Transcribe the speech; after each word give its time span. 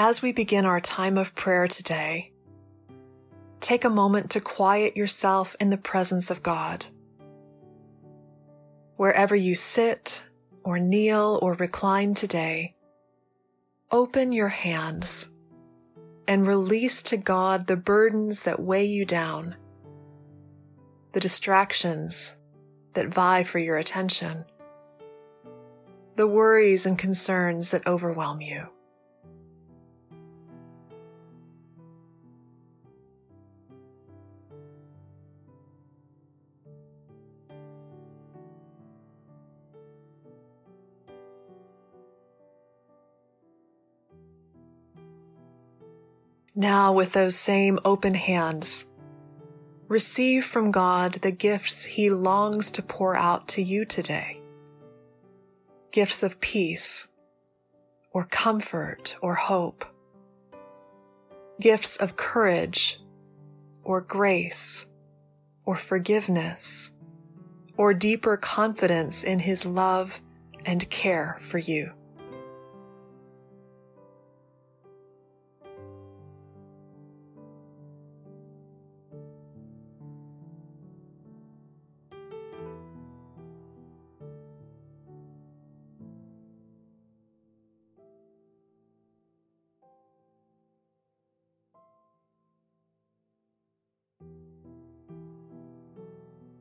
As 0.00 0.22
we 0.22 0.30
begin 0.30 0.64
our 0.64 0.80
time 0.80 1.18
of 1.18 1.34
prayer 1.34 1.66
today, 1.66 2.30
take 3.58 3.84
a 3.84 3.90
moment 3.90 4.30
to 4.30 4.40
quiet 4.40 4.96
yourself 4.96 5.56
in 5.58 5.70
the 5.70 5.76
presence 5.76 6.30
of 6.30 6.40
God. 6.40 6.86
Wherever 8.94 9.34
you 9.34 9.56
sit 9.56 10.22
or 10.62 10.78
kneel 10.78 11.40
or 11.42 11.54
recline 11.54 12.14
today, 12.14 12.76
open 13.90 14.30
your 14.30 14.48
hands 14.48 15.30
and 16.28 16.46
release 16.46 17.02
to 17.02 17.16
God 17.16 17.66
the 17.66 17.76
burdens 17.76 18.44
that 18.44 18.60
weigh 18.60 18.84
you 18.84 19.04
down, 19.04 19.56
the 21.10 21.18
distractions 21.18 22.36
that 22.92 23.08
vie 23.08 23.42
for 23.42 23.58
your 23.58 23.78
attention, 23.78 24.44
the 26.14 26.28
worries 26.28 26.86
and 26.86 26.96
concerns 26.96 27.72
that 27.72 27.84
overwhelm 27.84 28.40
you. 28.40 28.68
Now, 46.60 46.92
with 46.92 47.12
those 47.12 47.36
same 47.36 47.78
open 47.84 48.14
hands, 48.14 48.86
receive 49.86 50.44
from 50.44 50.72
God 50.72 51.12
the 51.12 51.30
gifts 51.30 51.84
He 51.84 52.10
longs 52.10 52.72
to 52.72 52.82
pour 52.82 53.14
out 53.14 53.46
to 53.50 53.62
you 53.62 53.84
today. 53.84 54.40
Gifts 55.92 56.24
of 56.24 56.40
peace, 56.40 57.06
or 58.10 58.24
comfort, 58.24 59.14
or 59.22 59.36
hope, 59.36 59.84
gifts 61.60 61.96
of 61.96 62.16
courage, 62.16 63.00
or 63.84 64.00
grace, 64.00 64.84
or 65.64 65.76
forgiveness, 65.76 66.90
or 67.76 67.94
deeper 67.94 68.36
confidence 68.36 69.22
in 69.22 69.38
His 69.38 69.64
love 69.64 70.20
and 70.66 70.90
care 70.90 71.36
for 71.38 71.58
you. 71.58 71.92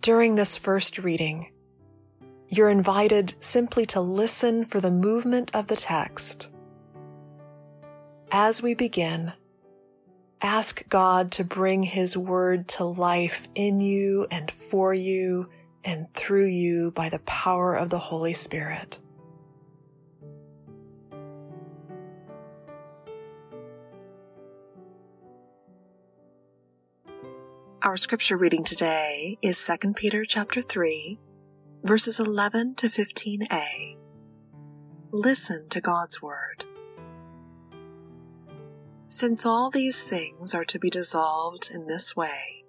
During 0.07 0.35
this 0.35 0.57
first 0.57 0.99
reading, 0.99 1.51
you're 2.47 2.69
invited 2.69 3.33
simply 3.43 3.85
to 3.87 3.99
listen 3.99 4.63
for 4.63 4.79
the 4.79 4.89
movement 4.89 5.53
of 5.53 5.67
the 5.67 5.75
text. 5.75 6.47
As 8.31 8.61
we 8.61 8.73
begin, 8.73 9.33
ask 10.39 10.87
God 10.87 11.31
to 11.33 11.43
bring 11.43 11.83
His 11.83 12.15
Word 12.15 12.69
to 12.69 12.85
life 12.85 13.49
in 13.53 13.81
you 13.81 14.25
and 14.31 14.49
for 14.49 14.93
you 14.93 15.43
and 15.83 16.07
through 16.13 16.47
you 16.47 16.91
by 16.91 17.09
the 17.09 17.19
power 17.19 17.75
of 17.75 17.89
the 17.89 17.99
Holy 17.99 18.31
Spirit. 18.31 18.99
Our 27.87 27.95
scripture 27.95 28.35
reading 28.35 28.65
today 28.65 29.37
is 29.41 29.65
2 29.65 29.93
Peter 29.93 30.25
chapter 30.25 30.61
3, 30.61 31.17
verses 31.83 32.19
11 32.19 32.75
to 32.75 32.87
15a. 32.87 33.95
Listen 35.11 35.69
to 35.69 35.79
God's 35.79 36.21
word. 36.21 36.65
Since 39.07 39.45
all 39.45 39.69
these 39.69 40.03
things 40.03 40.53
are 40.53 40.65
to 40.65 40.77
be 40.77 40.89
dissolved 40.89 41.71
in 41.73 41.87
this 41.87 42.13
way, 42.13 42.65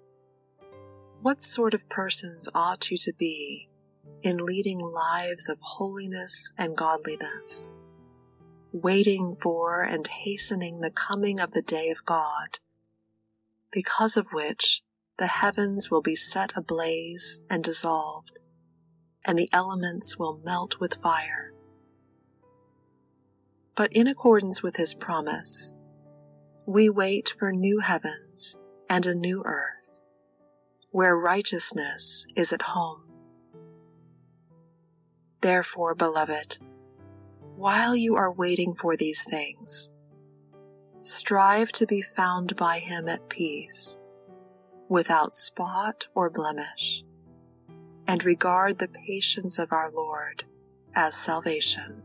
what 1.21 1.41
sort 1.41 1.73
of 1.73 1.89
persons 1.89 2.47
ought 2.55 2.89
you 2.89 2.95
to 2.99 3.11
be 3.11 3.67
in 4.21 4.37
leading 4.37 4.79
lives 4.79 5.49
of 5.49 5.57
holiness 5.59 6.53
and 6.57 6.77
godliness, 6.77 7.67
waiting 8.71 9.35
for 9.35 9.81
and 9.81 10.07
hastening 10.07 10.79
the 10.79 10.91
coming 10.91 11.41
of 11.41 11.51
the 11.51 11.61
day 11.61 11.89
of 11.89 12.05
God, 12.05 12.59
because 13.69 14.15
of 14.15 14.27
which 14.31 14.81
the 15.19 15.27
heavens 15.27 15.91
will 15.91 16.01
be 16.01 16.15
set 16.15 16.53
ablaze 16.55 17.41
and 17.49 17.61
dissolved, 17.61 18.39
and 19.25 19.37
the 19.37 19.49
elements 19.51 20.17
will 20.17 20.39
melt 20.45 20.79
with 20.79 21.01
fire. 21.03 21.51
But 23.75 23.91
in 23.91 24.07
accordance 24.07 24.63
with 24.63 24.77
his 24.77 24.95
promise, 24.95 25.73
we 26.65 26.89
wait 26.89 27.33
for 27.37 27.51
new 27.51 27.79
heavens 27.79 28.55
and 28.89 29.05
a 29.05 29.13
new 29.13 29.43
earth, 29.43 29.99
where 30.91 31.17
righteousness 31.17 32.25
is 32.37 32.53
at 32.53 32.61
home. 32.61 33.01
Therefore, 35.41 35.95
beloved, 35.95 36.59
while 37.57 37.93
you 37.93 38.15
are 38.15 38.31
waiting 38.31 38.73
for 38.73 38.95
these 38.95 39.25
things, 39.25 39.89
strive 41.01 41.73
to 41.73 41.85
be 41.85 42.01
found 42.01 42.55
by 42.55 42.79
him 42.79 43.09
at 43.09 43.27
peace 43.27 43.98
without 44.89 45.35
spot 45.35 46.07
or 46.15 46.29
blemish, 46.29 47.03
and 48.07 48.25
regard 48.25 48.79
the 48.79 48.87
patience 48.87 49.59
of 49.59 49.71
our 49.71 49.91
Lord 49.91 50.43
as 50.95 51.15
salvation. 51.15 52.01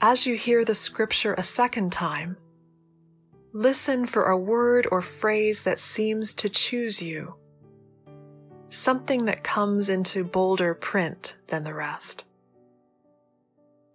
As 0.00 0.26
you 0.26 0.36
hear 0.36 0.64
the 0.64 0.76
scripture 0.76 1.34
a 1.34 1.42
second 1.42 1.92
time, 1.92 2.36
listen 3.52 4.06
for 4.06 4.26
a 4.26 4.38
word 4.38 4.86
or 4.92 5.02
phrase 5.02 5.62
that 5.62 5.80
seems 5.80 6.34
to 6.34 6.48
choose 6.48 7.02
you, 7.02 7.34
something 8.68 9.24
that 9.24 9.42
comes 9.42 9.88
into 9.88 10.22
bolder 10.22 10.72
print 10.72 11.34
than 11.48 11.64
the 11.64 11.74
rest. 11.74 12.24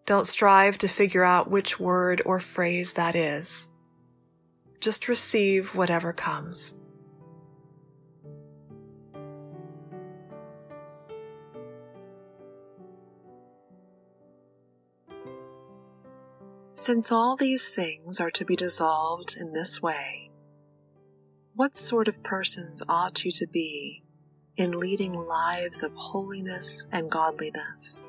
Don't 0.06 0.28
strive 0.28 0.78
to 0.80 0.90
figure 0.90 1.24
out 1.24 1.50
which 1.50 1.80
word 1.80 2.22
or 2.26 2.42
phrase 2.42 2.92
that 2.94 3.16
is. 3.16 3.70
Just 4.82 5.08
receive 5.08 5.74
whatever 5.74 6.12
comes. 6.12 6.74
Since 16.84 17.14
all 17.14 17.38
these 17.38 17.70
things 17.70 18.20
are 18.20 18.32
to 18.32 18.44
be 18.44 18.58
dissolved 18.58 19.38
in 19.40 19.54
this 19.54 19.82
way, 19.82 20.30
what 21.56 21.78
sort 21.78 22.10
of 22.10 22.22
persons 22.24 22.84
ought 22.90 23.24
you 23.24 23.32
to 23.32 23.48
be 23.48 24.04
in 24.58 24.78
leading 24.78 25.14
lives 25.14 25.82
of 25.82 25.94
holiness 25.96 26.86
and 26.92 27.10
godliness, 27.10 28.04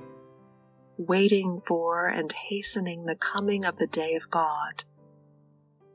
waiting 0.98 1.60
for 1.64 2.08
and 2.08 2.32
hastening 2.32 3.04
the 3.06 3.14
coming 3.14 3.64
of 3.64 3.76
the 3.76 3.86
day 3.86 4.16
of 4.16 4.28
God, 4.28 4.82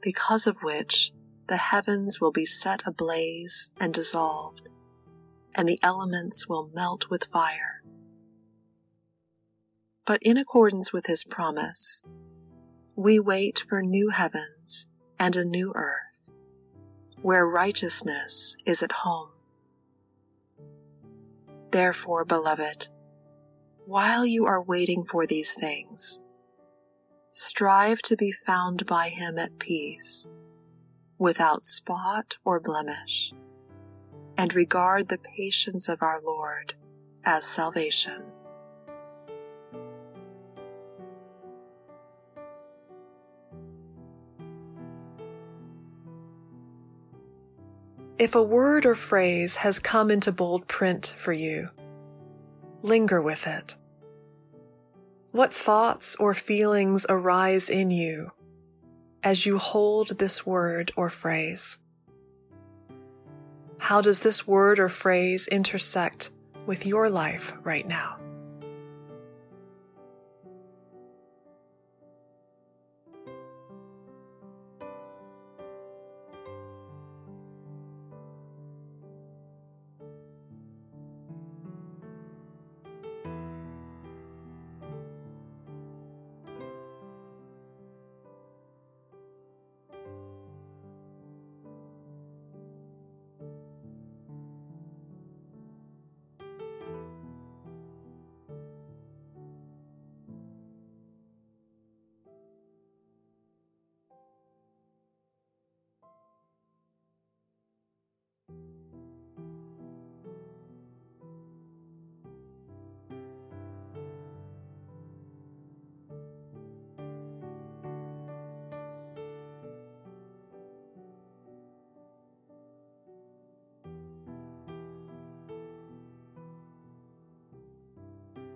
because 0.02 0.48
of 0.48 0.64
which 0.64 1.12
the 1.48 1.58
heavens 1.58 2.22
will 2.22 2.32
be 2.32 2.46
set 2.46 2.88
ablaze 2.88 3.70
and 3.78 3.94
dissolved, 3.94 4.70
and 5.54 5.68
the 5.68 5.80
elements 5.84 6.48
will 6.48 6.72
melt 6.74 7.10
with 7.10 7.26
fire. 7.26 7.84
But 10.06 10.24
in 10.24 10.38
accordance 10.38 10.94
with 10.94 11.08
his 11.08 11.26
promise, 11.26 12.04
we 13.00 13.18
wait 13.18 13.64
for 13.70 13.82
new 13.82 14.10
heavens 14.10 14.86
and 15.18 15.38
a 15.38 15.46
new 15.46 15.72
earth, 15.74 16.30
where 17.22 17.48
righteousness 17.48 18.58
is 18.66 18.84
at 18.84 18.92
home. 18.92 19.30
Therefore, 21.72 22.26
beloved, 22.26 22.90
while 23.86 24.26
you 24.26 24.46
are 24.46 24.62
waiting 24.62 25.06
for 25.06 25.26
these 25.26 25.54
things, 25.54 26.20
strive 27.32 28.02
to 28.02 28.18
be 28.18 28.34
found 28.34 28.86
by 28.86 29.08
him 29.08 29.40
at 29.40 29.60
peace, 29.60 30.28
without 31.18 31.64
spot 31.64 32.36
or 32.44 32.60
blemish, 32.60 33.32
and 34.38 34.54
regard 34.54 35.08
the 35.08 35.24
patience 35.38 35.88
of 35.88 36.04
our 36.04 36.22
Lord 36.22 36.74
as 37.24 37.46
salvation. 37.46 38.24
If 48.20 48.36
a 48.36 48.44
word 48.44 48.86
or 48.86 48.96
phrase 48.96 49.56
has 49.56 49.80
come 49.80 50.12
into 50.12 50.34
bold 50.34 50.68
print 50.68 51.16
for 51.18 51.32
you, 51.32 51.70
linger 52.82 53.22
with 53.22 53.48
it. 53.48 53.78
What 55.32 55.54
thoughts 55.54 56.18
or 56.18 56.34
feelings 56.34 57.06
arise 57.08 57.70
in 57.70 57.92
you 57.92 58.34
as 59.24 59.46
you 59.46 59.58
hold 59.58 60.20
this 60.20 60.46
word 60.46 60.92
or 60.98 61.10
phrase? 61.10 61.78
How 63.78 64.02
does 64.02 64.20
this 64.20 64.46
word 64.46 64.80
or 64.80 64.90
phrase 64.90 65.48
intersect 65.48 66.32
with 66.66 66.86
your 66.86 67.10
life 67.10 67.54
right 67.64 67.88
now? 67.88 68.18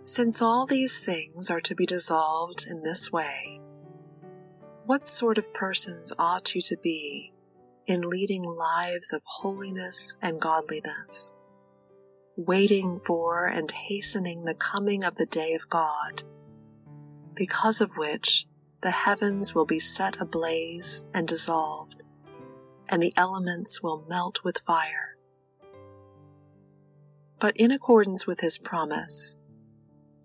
Since 0.05 0.41
all 0.41 0.65
these 0.65 0.99
things 0.99 1.49
are 1.49 1.61
to 1.61 1.75
be 1.75 1.85
dissolved 1.85 2.65
in 2.69 2.83
this 2.83 3.09
way, 3.09 3.61
what 4.85 5.05
sort 5.05 5.37
of 5.37 5.53
persons 5.53 6.11
ought 6.19 6.53
you 6.53 6.61
to 6.61 6.75
be 6.75 7.31
in 7.85 8.01
leading 8.01 8.43
lives 8.43 9.13
of 9.13 9.21
holiness 9.23 10.17
and 10.21 10.41
godliness, 10.41 11.31
waiting 12.35 12.99
for 12.99 13.45
and 13.45 13.71
hastening 13.71 14.43
the 14.43 14.55
coming 14.55 15.05
of 15.05 15.15
the 15.15 15.25
day 15.25 15.53
of 15.53 15.69
God, 15.69 16.23
because 17.33 17.79
of 17.79 17.95
which 17.95 18.45
the 18.81 18.91
heavens 18.91 19.55
will 19.55 19.65
be 19.65 19.79
set 19.79 20.19
ablaze 20.19 21.05
and 21.13 21.29
dissolved, 21.29 22.03
and 22.89 23.01
the 23.01 23.13
elements 23.15 23.81
will 23.81 24.05
melt 24.09 24.43
with 24.43 24.57
fire? 24.65 25.15
But 27.39 27.55
in 27.55 27.71
accordance 27.71 28.27
with 28.27 28.41
his 28.41 28.57
promise, 28.57 29.37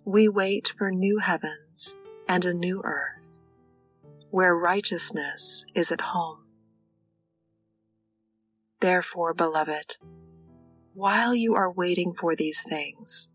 we 0.09 0.27
wait 0.27 0.73
for 0.79 0.91
new 0.91 1.19
heavens 1.19 1.95
and 2.27 2.47
a 2.47 2.55
new 2.55 2.81
earth, 2.83 3.39
where 4.31 4.57
righteousness 4.57 5.67
is 5.75 5.93
at 5.93 6.01
home. 6.01 6.39
Therefore, 8.81 9.35
beloved, 9.35 9.99
while 10.95 11.35
you 11.35 11.55
are 11.55 11.71
waiting 11.71 12.15
for 12.15 12.35
these 12.35 12.63
things, 12.63 13.29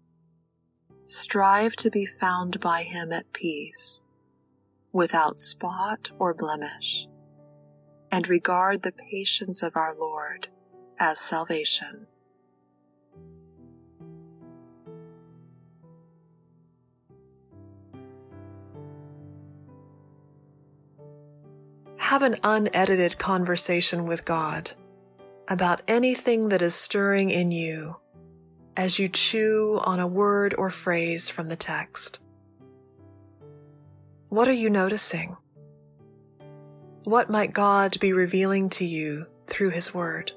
strive 1.06 1.75
to 1.75 1.92
be 1.92 2.08
found 2.08 2.60
by 2.60 2.81
him 2.81 3.14
at 3.14 3.31
peace, 3.34 4.02
without 4.92 5.38
spot 5.38 6.10
or 6.18 6.34
blemish, 6.34 7.08
and 8.12 8.28
regard 8.28 8.81
the 8.81 8.94
patience 9.12 9.62
of 9.62 9.78
our 9.78 9.96
Lord 9.96 10.48
as 11.00 11.20
salvation. 11.20 12.08
Have 22.13 22.21
an 22.21 22.36
unedited 22.44 23.18
conversation 23.18 24.06
with 24.06 24.24
God 24.24 24.69
about 25.48 25.81
anything 25.88 26.50
that 26.50 26.62
is 26.62 26.75
stirring 26.75 27.31
in 27.31 27.50
you 27.50 27.95
as 28.77 29.00
you 29.00 29.10
chew 29.10 29.80
on 29.83 30.00
a 30.00 30.06
word 30.06 30.54
or 30.56 30.69
phrase 30.69 31.31
from 31.31 31.50
the 31.50 31.56
text. 31.56 32.19
What 34.30 34.48
are 34.48 34.51
you 34.51 34.69
noticing? 34.69 35.38
What 37.04 37.31
might 37.31 37.51
God 37.51 38.00
be 38.00 38.13
revealing 38.13 38.70
to 38.70 38.86
you 38.86 39.25
through 39.48 39.72
His 39.72 39.91
Word? 39.91 40.34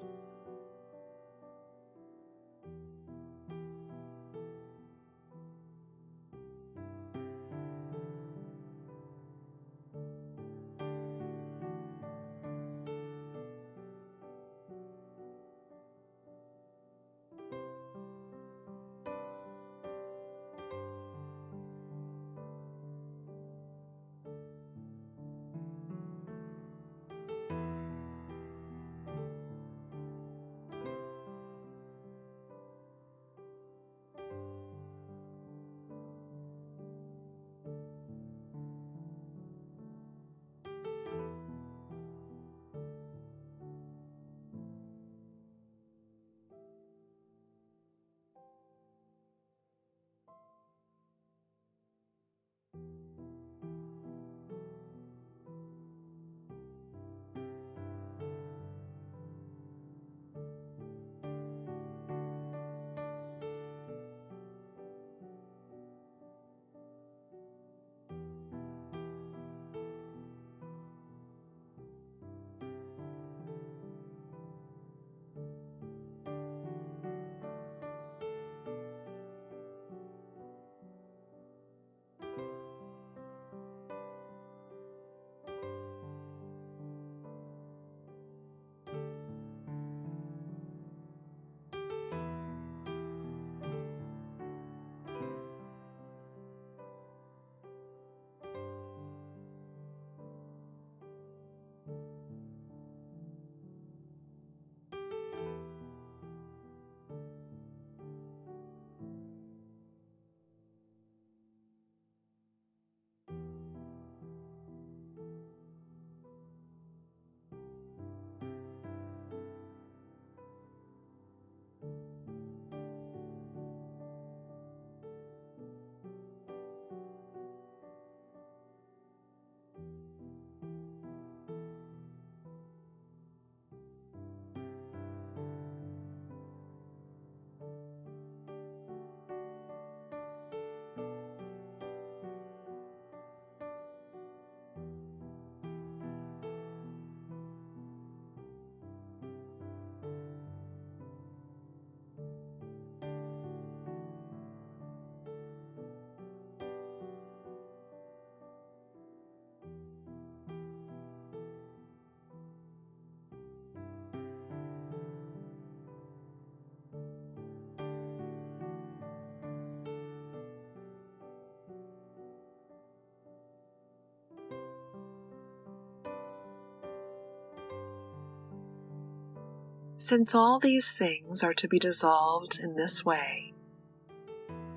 Since 180.06 180.36
all 180.36 180.60
these 180.60 180.92
things 180.92 181.42
are 181.42 181.54
to 181.54 181.66
be 181.66 181.80
dissolved 181.80 182.60
in 182.62 182.76
this 182.76 183.04
way, 183.04 183.52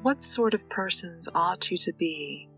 what 0.01 0.23
sort 0.23 0.55
of 0.55 0.67
persons 0.69 1.29
ought 1.35 1.69
you 1.69 1.77
to 1.77 1.93
be 1.93 2.49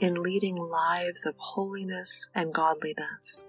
in 0.00 0.20
leading 0.20 0.56
lives 0.56 1.24
of 1.24 1.36
holiness 1.38 2.28
and 2.34 2.52
godliness, 2.52 3.44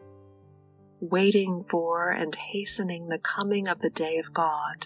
waiting 1.00 1.64
for 1.64 2.12
and 2.12 2.36
hastening 2.36 3.08
the 3.10 3.18
coming 3.18 3.68
of 3.68 3.80
the 3.80 3.90
day 3.90 4.20
of 4.24 4.32
God, 4.32 4.86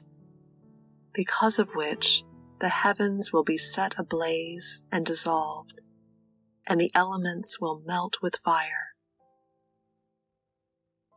because 1.12 1.60
of 1.60 1.76
which 1.76 2.24
the 2.60 2.70
heavens 2.70 3.34
will 3.34 3.44
be 3.44 3.58
set 3.58 4.00
ablaze 4.00 4.82
and 4.90 5.06
dissolved, 5.06 5.82
and 6.66 6.80
the 6.80 6.92
elements 6.96 7.60
will 7.60 7.82
melt 7.86 8.22
with 8.22 8.38
fire? 8.38 8.96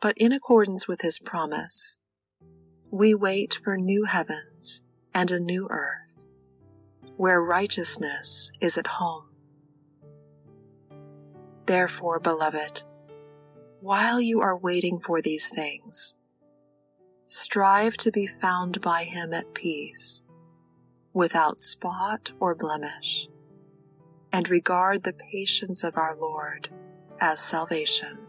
But 0.02 0.18
in 0.18 0.32
accordance 0.32 0.88
with 0.88 1.02
his 1.02 1.20
promise, 1.20 1.98
we 2.94 3.12
wait 3.12 3.58
for 3.64 3.76
new 3.76 4.04
heavens 4.04 4.80
and 5.12 5.32
a 5.32 5.40
new 5.40 5.66
earth, 5.68 6.24
where 7.16 7.42
righteousness 7.42 8.52
is 8.60 8.78
at 8.78 8.86
home. 8.86 9.24
Therefore, 11.66 12.20
beloved, 12.20 12.84
while 13.80 14.20
you 14.20 14.40
are 14.42 14.56
waiting 14.56 15.00
for 15.00 15.20
these 15.20 15.48
things, 15.48 16.14
strive 17.26 17.96
to 17.96 18.12
be 18.12 18.28
found 18.28 18.80
by 18.80 19.02
him 19.02 19.34
at 19.34 19.54
peace, 19.54 20.22
without 21.12 21.58
spot 21.58 22.30
or 22.38 22.54
blemish, 22.54 23.26
and 24.32 24.48
regard 24.48 25.02
the 25.02 25.18
patience 25.32 25.82
of 25.82 25.96
our 25.96 26.16
Lord 26.16 26.68
as 27.20 27.40
salvation. 27.40 28.23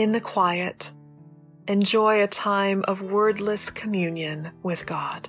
In 0.00 0.12
the 0.12 0.20
quiet, 0.20 0.92
enjoy 1.68 2.22
a 2.22 2.26
time 2.26 2.82
of 2.88 3.02
wordless 3.02 3.68
communion 3.68 4.50
with 4.62 4.86
God. 4.86 5.28